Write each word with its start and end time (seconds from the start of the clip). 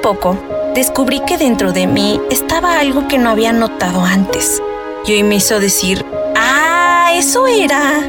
poco, 0.00 0.36
descubrí 0.74 1.20
que 1.20 1.38
dentro 1.38 1.72
de 1.72 1.86
mí 1.86 2.20
estaba 2.30 2.78
algo 2.80 3.08
que 3.08 3.18
no 3.18 3.30
había 3.30 3.52
notado 3.52 4.04
antes. 4.04 4.62
Y 5.06 5.12
hoy 5.12 5.22
me 5.22 5.36
hizo 5.36 5.60
decir, 5.60 6.04
ah, 6.36 7.10
eso 7.14 7.46
era. 7.46 8.00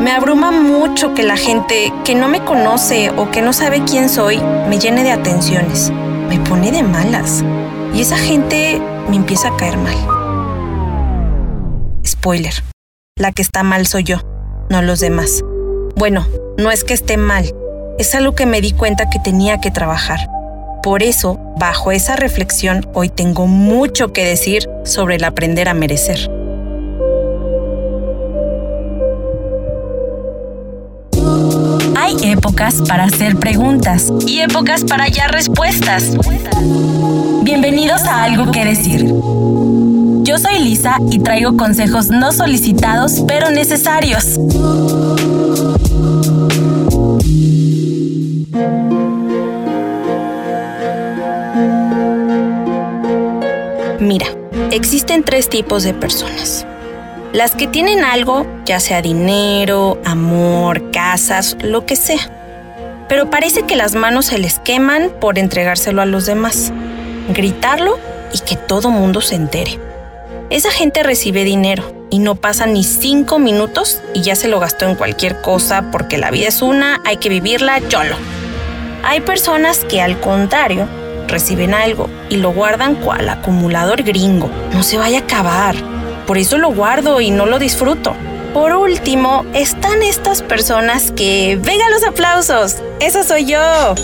Me 0.00 0.12
abruma 0.12 0.50
mucho 0.50 1.14
que 1.14 1.22
la 1.22 1.36
gente 1.36 1.92
que 2.04 2.14
no 2.14 2.28
me 2.28 2.44
conoce 2.44 3.10
o 3.10 3.30
que 3.30 3.42
no 3.42 3.52
sabe 3.52 3.82
quién 3.84 4.08
soy 4.08 4.38
me 4.68 4.78
llene 4.78 5.02
de 5.02 5.10
atenciones. 5.10 5.90
Me 6.28 6.38
pone 6.38 6.70
de 6.70 6.82
malas. 6.82 7.44
Y 7.94 8.02
esa 8.02 8.16
gente 8.16 8.80
me 9.08 9.16
empieza 9.16 9.48
a 9.48 9.56
caer 9.56 9.76
mal. 9.78 9.96
Spoiler. 12.06 12.54
La 13.16 13.32
que 13.32 13.42
está 13.42 13.64
mal 13.64 13.86
soy 13.86 14.04
yo, 14.04 14.18
no 14.70 14.80
los 14.82 15.00
demás. 15.00 15.42
Bueno, 15.96 16.26
no 16.56 16.70
es 16.70 16.84
que 16.84 16.94
esté 16.94 17.16
mal, 17.16 17.52
es 17.98 18.14
algo 18.14 18.36
que 18.36 18.46
me 18.46 18.60
di 18.60 18.70
cuenta 18.70 19.10
que 19.10 19.18
tenía 19.18 19.60
que 19.60 19.72
trabajar. 19.72 20.20
Por 20.82 21.02
eso, 21.02 21.38
bajo 21.56 21.90
esa 21.90 22.14
reflexión, 22.14 22.88
hoy 22.94 23.08
tengo 23.08 23.46
mucho 23.46 24.12
que 24.12 24.24
decir 24.24 24.68
sobre 24.84 25.16
el 25.16 25.24
aprender 25.24 25.68
a 25.68 25.74
merecer. 25.74 26.30
Hay 31.96 32.16
épocas 32.22 32.80
para 32.86 33.04
hacer 33.04 33.36
preguntas 33.36 34.12
y 34.26 34.38
épocas 34.38 34.84
para 34.84 35.04
hallar 35.04 35.32
respuestas. 35.32 36.12
Bienvenidos 37.42 38.02
a 38.02 38.22
Algo 38.22 38.52
que 38.52 38.64
Decir. 38.64 39.04
Yo 40.22 40.38
soy 40.38 40.60
Lisa 40.60 40.98
y 41.10 41.18
traigo 41.18 41.56
consejos 41.56 42.08
no 42.08 42.32
solicitados 42.32 43.24
pero 43.26 43.50
necesarios. 43.50 44.38
Tres 55.38 55.50
tipos 55.50 55.84
de 55.84 55.94
personas. 55.94 56.66
Las 57.32 57.54
que 57.54 57.68
tienen 57.68 58.02
algo, 58.02 58.44
ya 58.64 58.80
sea 58.80 59.02
dinero, 59.02 59.96
amor, 60.04 60.90
casas, 60.90 61.56
lo 61.62 61.86
que 61.86 61.94
sea. 61.94 63.06
Pero 63.08 63.30
parece 63.30 63.62
que 63.62 63.76
las 63.76 63.94
manos 63.94 64.26
se 64.26 64.38
les 64.38 64.58
queman 64.58 65.12
por 65.20 65.38
entregárselo 65.38 66.02
a 66.02 66.06
los 66.06 66.26
demás, 66.26 66.72
gritarlo 67.28 68.00
y 68.32 68.40
que 68.40 68.56
todo 68.56 68.90
mundo 68.90 69.20
se 69.20 69.36
entere. 69.36 69.78
Esa 70.50 70.72
gente 70.72 71.04
recibe 71.04 71.44
dinero 71.44 71.84
y 72.10 72.18
no 72.18 72.34
pasa 72.34 72.66
ni 72.66 72.82
cinco 72.82 73.38
minutos 73.38 74.00
y 74.14 74.22
ya 74.22 74.34
se 74.34 74.48
lo 74.48 74.58
gastó 74.58 74.86
en 74.86 74.96
cualquier 74.96 75.40
cosa 75.40 75.92
porque 75.92 76.18
la 76.18 76.32
vida 76.32 76.48
es 76.48 76.62
una, 76.62 77.00
hay 77.04 77.18
que 77.18 77.28
vivirla 77.28 77.78
yolo. 77.78 78.16
Hay 79.04 79.20
personas 79.20 79.84
que 79.84 80.02
al 80.02 80.18
contrario 80.18 80.88
reciben 81.28 81.74
algo 81.74 82.08
y 82.28 82.36
lo 82.36 82.52
guardan 82.52 82.96
cual 82.96 83.28
acumulador 83.28 84.02
gringo. 84.02 84.50
No 84.72 84.82
se 84.82 84.98
vaya 84.98 85.20
a 85.20 85.22
acabar. 85.22 85.76
Por 86.26 86.38
eso 86.38 86.58
lo 86.58 86.72
guardo 86.72 87.20
y 87.20 87.30
no 87.30 87.46
lo 87.46 87.58
disfruto. 87.58 88.14
Por 88.52 88.74
último, 88.74 89.44
están 89.54 90.02
estas 90.02 90.42
personas 90.42 91.12
que... 91.12 91.58
¡Venga 91.62 91.88
los 91.90 92.04
aplausos! 92.04 92.76
¡Eso 92.98 93.22
soy 93.22 93.44
yo! 93.44 93.94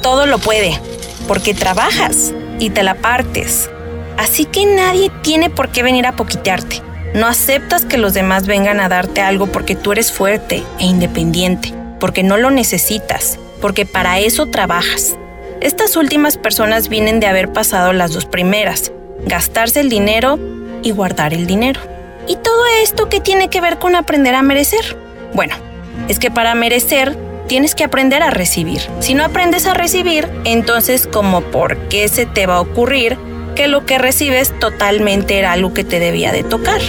Todo 0.00 0.26
lo 0.26 0.38
puede, 0.38 0.80
porque 1.28 1.54
trabajas 1.54 2.32
y 2.58 2.70
te 2.70 2.82
la 2.82 2.94
partes. 2.94 3.68
Así 4.16 4.44
que 4.44 4.64
nadie 4.64 5.10
tiene 5.22 5.50
por 5.50 5.70
qué 5.70 5.82
venir 5.82 6.06
a 6.06 6.16
poquitearte. 6.16 6.82
No 7.14 7.26
aceptas 7.26 7.84
que 7.84 7.98
los 7.98 8.14
demás 8.14 8.46
vengan 8.46 8.78
a 8.80 8.88
darte 8.88 9.20
algo 9.20 9.48
porque 9.48 9.74
tú 9.74 9.92
eres 9.92 10.12
fuerte 10.12 10.62
e 10.78 10.84
independiente, 10.84 11.74
porque 11.98 12.22
no 12.22 12.36
lo 12.36 12.50
necesitas, 12.50 13.38
porque 13.60 13.86
para 13.86 14.20
eso 14.20 14.46
trabajas. 14.46 15.16
Estas 15.60 15.94
últimas 15.96 16.38
personas 16.38 16.88
vienen 16.88 17.20
de 17.20 17.26
haber 17.26 17.52
pasado 17.52 17.92
las 17.92 18.12
dos 18.12 18.24
primeras, 18.24 18.92
gastarse 19.26 19.80
el 19.80 19.90
dinero 19.90 20.38
y 20.82 20.90
guardar 20.90 21.34
el 21.34 21.46
dinero. 21.46 21.82
¿Y 22.26 22.36
todo 22.36 22.64
esto 22.82 23.10
qué 23.10 23.20
tiene 23.20 23.50
que 23.50 23.60
ver 23.60 23.78
con 23.78 23.94
aprender 23.94 24.34
a 24.34 24.40
merecer? 24.40 24.96
Bueno, 25.34 25.54
es 26.08 26.18
que 26.18 26.30
para 26.30 26.54
merecer 26.54 27.14
tienes 27.46 27.74
que 27.74 27.84
aprender 27.84 28.22
a 28.22 28.30
recibir. 28.30 28.80
Si 29.00 29.12
no 29.12 29.22
aprendes 29.22 29.66
a 29.66 29.74
recibir, 29.74 30.26
entonces 30.44 31.06
como 31.06 31.42
por 31.42 31.76
qué 31.88 32.08
se 32.08 32.24
te 32.24 32.46
va 32.46 32.56
a 32.56 32.60
ocurrir 32.62 33.18
que 33.54 33.68
lo 33.68 33.84
que 33.84 33.98
recibes 33.98 34.58
totalmente 34.60 35.38
era 35.38 35.52
algo 35.52 35.74
que 35.74 35.84
te 35.84 36.00
debía 36.00 36.32
de 36.32 36.42
tocar. 36.42 36.80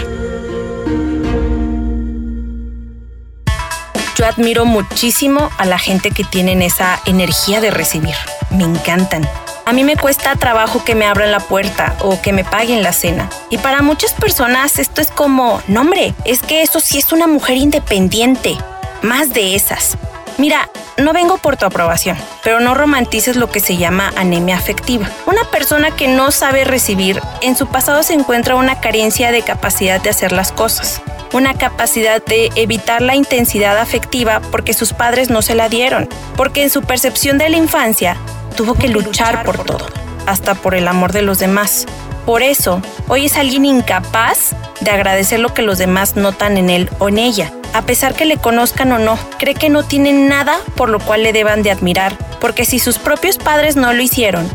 Yo 4.16 4.26
admiro 4.26 4.64
muchísimo 4.64 5.50
a 5.58 5.66
la 5.66 5.78
gente 5.78 6.12
que 6.12 6.24
tienen 6.24 6.62
esa 6.62 7.02
energía 7.06 7.60
de 7.60 7.72
recibir 7.72 8.16
me 8.52 8.64
encantan. 8.64 9.28
A 9.66 9.74
mí 9.74 9.84
me 9.84 9.96
cuesta 9.96 10.36
trabajo 10.36 10.84
que 10.84 10.96
me 10.96 11.06
abran 11.06 11.32
la 11.32 11.40
puerta 11.40 11.96
o 12.02 12.22
que 12.22 12.34
me 12.34 12.44
paguen 12.44 12.84
la 12.84 12.94
cena. 12.94 13.30
Y 13.50 13.58
para 13.58 13.82
muchas 13.82 14.14
personas 14.14 14.80
esto 14.80 15.02
es 15.02 15.12
como, 15.12 15.62
no 15.68 15.82
hombre, 15.82 16.14
es 16.26 16.42
que 16.42 16.62
eso 16.62 16.80
sí 16.80 16.98
es 16.98 17.12
una 17.12 17.28
mujer 17.28 17.58
independiente. 17.58 18.58
Más 19.02 19.34
de 19.34 19.56
esas. 19.56 19.98
Mira, 20.38 20.70
no 20.98 21.14
vengo 21.14 21.38
por 21.38 21.58
tu 21.58 21.66
aprobación, 21.66 22.18
pero 22.44 22.60
no 22.60 22.74
romantices 22.74 23.36
lo 23.36 23.50
que 23.50 23.60
se 23.60 23.78
llama 23.78 24.12
anemia 24.16 24.58
afectiva. 24.58 25.08
Una 25.26 25.44
persona 25.46 25.92
que 25.92 26.08
no 26.08 26.32
sabe 26.32 26.64
recibir, 26.64 27.22
en 27.42 27.56
su 27.56 27.68
pasado 27.68 28.04
se 28.04 28.14
encuentra 28.14 28.56
una 28.56 28.80
carencia 28.80 29.32
de 29.32 29.42
capacidad 29.42 30.02
de 30.02 30.10
hacer 30.10 30.32
las 30.32 30.52
cosas 30.52 31.02
una 31.34 31.54
capacidad 31.54 32.24
de 32.24 32.50
evitar 32.56 33.02
la 33.02 33.16
intensidad 33.16 33.78
afectiva 33.78 34.42
porque 34.52 34.74
sus 34.74 34.94
padres 34.94 35.30
no 35.30 35.42
se 35.42 35.56
la 35.56 35.70
dieron, 35.70 36.10
porque 36.36 36.64
en 36.64 36.70
su 36.70 36.82
percepción 36.82 37.38
de 37.38 37.50
la 37.50 37.58
infancia 37.58 38.18
tuvo 38.52 38.76
que 38.76 38.88
luchar 38.88 39.44
por 39.44 39.64
todo, 39.64 39.86
hasta 40.26 40.56
por 40.56 40.76
el 40.76 40.88
amor 40.88 41.12
de 41.12 41.22
los 41.22 41.40
demás. 41.40 41.86
Por 42.26 42.44
eso, 42.44 42.82
hoy 43.08 43.26
es 43.26 43.38
alguien 43.38 43.66
incapaz 43.66 44.56
de 44.80 44.92
agradecer 44.92 45.40
lo 45.40 45.54
que 45.54 45.64
los 45.64 45.78
demás 45.78 46.16
notan 46.16 46.58
en 46.58 46.70
él 46.70 46.90
o 47.00 47.10
en 47.10 47.18
ella. 47.18 47.52
A 47.74 47.84
pesar 47.84 48.14
que 48.14 48.26
le 48.26 48.38
conozcan 48.38 48.92
o 48.92 49.00
no, 49.00 49.18
cree 49.40 49.56
que 49.56 49.70
no 49.70 49.84
tiene 49.84 50.14
nada 50.14 50.58
por 50.76 50.90
lo 50.90 51.00
cual 51.00 51.24
le 51.24 51.34
deban 51.34 51.64
de 51.64 51.72
admirar, 51.72 52.16
porque 52.40 52.66
si 52.66 52.80
sus 52.80 53.00
propios 53.00 53.38
padres 53.38 53.76
no 53.76 53.92
lo 53.94 54.02
hicieron, 54.02 54.48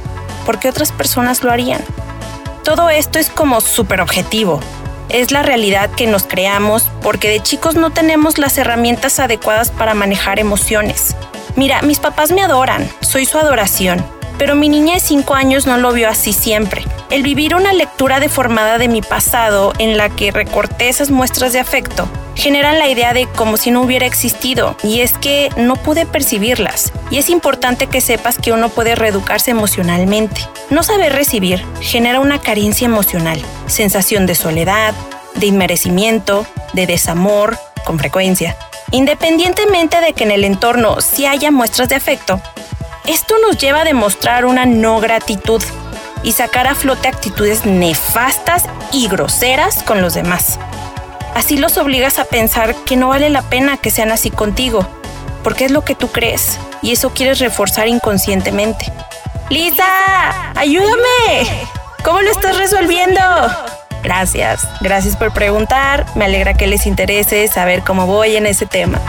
¿por 0.45 0.59
qué 0.59 0.69
otras 0.69 0.93
personas 0.93 1.43
lo 1.43 1.51
harían? 1.51 1.81
Todo 2.62 2.91
esto 2.91 3.19
es 3.19 3.31
como 3.31 3.61
súper 3.61 4.01
objetivo. 4.01 4.61
Es 5.09 5.31
la 5.31 5.43
realidad 5.43 5.89
que 5.91 6.06
nos 6.06 6.25
creamos 6.25 6.91
porque 7.01 7.29
de 7.29 7.41
chicos 7.41 7.77
no 7.77 7.91
tenemos 7.91 8.39
las 8.39 8.59
herramientas 8.59 9.21
adecuadas 9.21 9.71
para 9.71 9.95
manejar 9.95 10.39
emociones. 10.39 11.15
Mira, 11.56 11.81
mis 11.81 12.00
papás 12.00 12.33
me 12.33 12.43
adoran, 12.43 12.87
soy 13.00 13.25
su 13.25 13.39
adoración, 13.39 14.05
pero 14.37 14.55
mi 14.55 14.69
niña 14.69 14.94
de 14.94 15.00
5 15.00 15.34
años 15.34 15.67
no 15.67 15.78
lo 15.78 15.91
vio 15.93 16.06
así 16.06 16.34
siempre. 16.34 16.84
El 17.09 17.22
vivir 17.22 17.55
una 17.55 17.72
lectura 17.72 18.21
deformada 18.21 18.77
de 18.77 18.89
mi 18.89 19.00
pasado 19.00 19.72
en 19.78 19.97
la 19.97 20.11
que 20.11 20.31
recorté 20.31 20.91
esas 20.91 21.11
muestras 21.11 21.55
de 21.55 21.61
afecto 21.61 22.09
generan 22.34 22.78
la 22.78 22.89
idea 22.89 23.15
de 23.15 23.27
como 23.27 23.56
si 23.56 23.71
no 23.71 23.81
hubiera 23.81 24.05
existido 24.05 24.77
y 24.83 25.00
es 25.00 25.15
que 25.15 25.49
no 25.56 25.77
pude 25.77 26.05
percibirlas. 26.05 26.93
Y 27.11 27.17
es 27.17 27.31
importante 27.31 27.87
que 27.87 28.03
sepas 28.03 28.37
que 28.37 28.53
uno 28.53 28.69
puede 28.69 28.94
reeducarse 28.94 29.50
emocionalmente. 29.50 30.43
No 30.69 30.83
saber 30.83 31.15
recibir 31.15 31.65
genera 31.81 32.21
una 32.21 32.38
carencia 32.38 32.84
emocional, 32.84 33.41
sensación 33.67 34.27
de 34.27 34.34
soledad, 34.34 34.93
de 35.37 35.47
inmerecimiento, 35.47 36.47
de 36.75 36.87
desamor, 36.87 37.59
con 37.87 37.99
frecuencia. 37.99 38.56
Independientemente 38.91 40.01
de 40.01 40.13
que 40.13 40.25
en 40.25 40.31
el 40.31 40.45
entorno 40.45 41.01
sí 41.01 41.27
haya 41.27 41.51
muestras 41.51 41.89
de 41.89 41.97
afecto, 41.97 42.41
esto 43.07 43.35
nos 43.47 43.59
lleva 43.59 43.81
a 43.83 43.85
demostrar 43.85 44.45
una 44.45 44.67
no 44.67 45.01
gratitud 45.01 45.63
y 46.23 46.33
sacar 46.33 46.67
a 46.67 46.75
flote 46.75 47.09
actitudes 47.09 47.67
nefastas 47.67 48.65
y 48.93 49.09
groseras 49.09 49.83
con 49.83 50.03
los 50.03 50.15
demás. 50.15 50.59
Así 51.35 51.57
los 51.57 51.77
obligas 51.79 52.19
a 52.19 52.25
pensar 52.25 52.75
que 52.75 52.97
no 52.97 53.09
vale 53.09 53.29
la 53.29 53.43
pena 53.43 53.77
que 53.77 53.91
sean 53.91 54.11
así 54.11 54.31
contigo, 54.31 54.87
porque 55.45 55.67
es 55.67 55.71
lo 55.71 55.85
que 55.85 55.94
tú 55.94 56.09
crees 56.09 56.59
y 56.81 56.93
eso 56.93 57.11
quieres 57.11 57.39
reforzar 57.41 57.89
inconscientemente. 57.89 58.93
Lisa, 59.50 60.53
ayúdame. 60.56 61.69
¿Cómo 62.05 62.23
lo 62.23 62.31
estás 62.31 62.56
resolviendo? 62.56 63.21
Gracias, 64.02 64.66
gracias 64.81 65.16
por 65.16 65.32
preguntar. 65.32 66.06
Me 66.14 66.25
alegra 66.25 66.54
que 66.54 66.66
les 66.66 66.87
interese 66.87 67.48
saber 67.48 67.82
cómo 67.82 68.06
voy 68.06 68.37
en 68.37 68.46
ese 68.46 68.66
tema. 68.66 69.00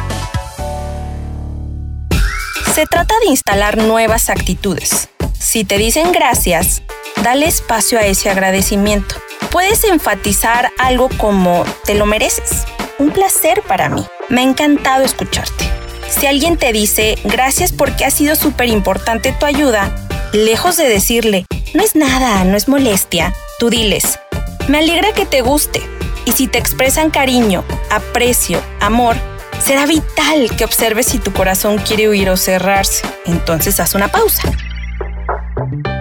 Se 2.74 2.86
trata 2.86 3.16
de 3.22 3.28
instalar 3.28 3.78
nuevas 3.78 4.30
actitudes. 4.30 5.10
Si 5.40 5.64
te 5.64 5.78
dicen 5.78 6.12
gracias, 6.12 6.84
dale 7.24 7.48
espacio 7.48 8.00
a 8.00 8.06
ese 8.06 8.30
agradecimiento. 8.30 9.16
Puedes 9.52 9.84
enfatizar 9.84 10.72
algo 10.78 11.10
como 11.18 11.66
te 11.86 11.96
lo 11.96 12.06
mereces. 12.06 12.66
Un 13.00 13.12
placer 13.12 13.62
para 13.64 13.90
mí. 13.90 14.06
Me 14.30 14.42
ha 14.42 14.44
encantado 14.44 15.04
escucharte. 15.04 15.66
Si 16.10 16.26
alguien 16.26 16.58
te 16.58 16.72
dice 16.72 17.18
gracias 17.24 17.72
porque 17.72 18.06
ha 18.06 18.12
sido 18.12 18.36
súper 18.36 18.68
importante 18.70 19.34
tu 19.40 19.46
ayuda, 19.46 19.94
lejos 20.34 20.78
de 20.78 20.88
decirle 20.88 21.46
no 21.74 21.84
es 21.84 21.96
nada, 21.96 22.44
no 22.44 22.58
es 22.58 22.68
molestia, 22.68 23.34
tú 23.60 23.70
diles 23.70 24.20
me 24.68 24.80
alegra 24.80 25.14
que 25.14 25.26
te 25.26 25.42
guste. 25.42 25.82
Y 26.26 26.34
si 26.34 26.48
te 26.48 26.58
expresan 26.58 27.10
cariño, 27.10 27.64
aprecio, 27.90 28.62
amor, 28.82 29.16
será 29.64 29.86
vital 29.86 30.50
que 30.58 30.66
observes 30.66 31.08
si 31.08 31.20
tu 31.20 31.32
corazón 31.32 31.78
quiere 31.78 32.10
huir 32.10 32.30
o 32.30 32.38
cerrarse. 32.38 33.06
Entonces 33.26 33.80
haz 33.80 33.96
una 33.96 34.10
pausa. 34.10 34.52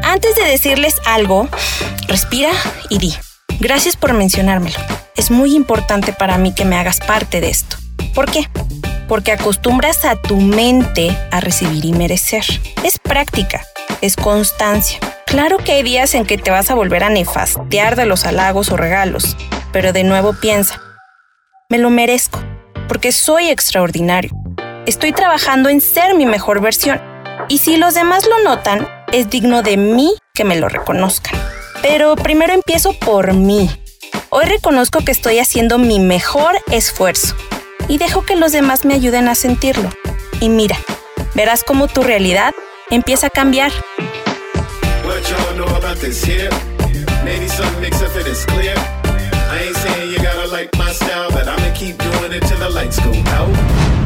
antes 0.02 0.34
de 0.34 0.44
decirles 0.44 0.96
algo, 1.04 1.48
respira 2.08 2.50
y 2.88 2.98
di. 2.98 3.14
Gracias 3.60 3.96
por 3.96 4.12
mencionármelo. 4.12 4.78
Es 5.16 5.30
muy 5.30 5.54
importante 5.54 6.12
para 6.12 6.38
mí 6.38 6.54
que 6.54 6.64
me 6.64 6.76
hagas 6.76 7.00
parte 7.00 7.40
de 7.40 7.50
esto. 7.50 7.76
¿Por 8.14 8.30
qué? 8.30 8.48
Porque 9.08 9.32
acostumbras 9.32 10.04
a 10.04 10.16
tu 10.16 10.36
mente 10.36 11.16
a 11.30 11.40
recibir 11.40 11.84
y 11.84 11.92
merecer. 11.92 12.44
Es 12.82 12.98
práctica, 12.98 13.62
es 14.00 14.16
constancia. 14.16 14.98
Claro 15.26 15.58
que 15.58 15.72
hay 15.72 15.82
días 15.82 16.14
en 16.14 16.24
que 16.24 16.38
te 16.38 16.52
vas 16.52 16.70
a 16.70 16.74
volver 16.74 17.02
a 17.02 17.10
nefastear 17.10 17.96
de 17.96 18.06
los 18.06 18.24
halagos 18.24 18.70
o 18.70 18.76
regalos, 18.76 19.36
pero 19.72 19.92
de 19.92 20.04
nuevo 20.04 20.34
piensa, 20.34 20.80
me 21.68 21.78
lo 21.78 21.90
merezco, 21.90 22.40
porque 22.86 23.10
soy 23.10 23.50
extraordinario. 23.50 24.30
Estoy 24.86 25.10
trabajando 25.10 25.68
en 25.68 25.80
ser 25.80 26.14
mi 26.14 26.26
mejor 26.26 26.60
versión, 26.60 27.02
y 27.48 27.58
si 27.58 27.76
los 27.76 27.94
demás 27.94 28.24
lo 28.26 28.44
notan, 28.44 28.88
es 29.12 29.28
digno 29.28 29.62
de 29.62 29.76
mí 29.76 30.14
que 30.32 30.44
me 30.44 30.56
lo 30.56 30.68
reconozcan. 30.68 31.34
Pero 31.82 32.14
primero 32.14 32.52
empiezo 32.52 32.92
por 32.92 33.32
mí. 33.34 33.68
Hoy 34.30 34.44
reconozco 34.44 35.00
que 35.04 35.12
estoy 35.12 35.40
haciendo 35.40 35.76
mi 35.78 35.98
mejor 35.98 36.56
esfuerzo 36.70 37.34
y 37.88 37.98
dejo 37.98 38.24
que 38.24 38.36
los 38.36 38.52
demás 38.52 38.84
me 38.84 38.94
ayuden 38.94 39.26
a 39.26 39.34
sentirlo. 39.34 39.90
Y 40.40 40.50
mira, 40.50 40.78
verás 41.34 41.64
cómo 41.64 41.88
tu 41.88 42.02
realidad 42.02 42.52
empieza 42.90 43.26
a 43.26 43.30
cambiar. 43.30 43.72
What 45.06 45.30
y'all 45.30 45.56
know 45.56 45.76
about 45.76 45.98
this 45.98 46.24
here? 46.24 46.50
Maybe 47.24 47.46
some 47.46 47.80
mix 47.80 48.02
up 48.02 48.14
it 48.16 48.26
is 48.26 48.44
clear. 48.44 48.74
I 48.76 49.62
ain't 49.66 49.76
saying 49.76 50.10
you 50.10 50.18
gotta 50.18 50.48
like 50.48 50.76
my 50.76 50.90
style, 50.90 51.30
but 51.30 51.46
I'ma 51.46 51.72
keep 51.74 51.96
doing 51.96 52.32
it 52.32 52.42
till 52.42 52.58
the 52.58 52.70
lights 52.70 52.98
go 52.98 53.12
out. 53.12 54.05